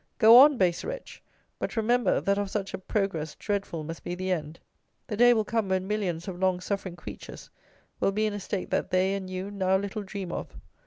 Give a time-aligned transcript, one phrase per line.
[0.17, 1.21] Go on, base wretch;
[1.59, 4.59] but remember that of such a progress dreadful must be the end.
[5.05, 7.51] The day will come when millions of long suffering creatures
[7.99, 10.55] will be in a state that they and you now little dream of.